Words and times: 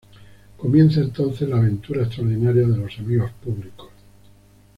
Comienza 0.57 0.99
entonces 0.99 1.47
la 1.47 1.57
aventura 1.57 2.01
extraordinaria 2.01 2.65
de 2.67 2.75
los 2.75 2.97
Amigos 2.97 3.29
Públicos. 3.33 3.91